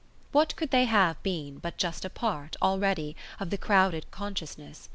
[0.31, 4.89] What could they have been but just a part, already, of the crowded consciousness?